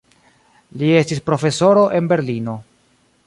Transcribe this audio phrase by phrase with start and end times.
[0.83, 2.57] Li estis profesoro en Berlino.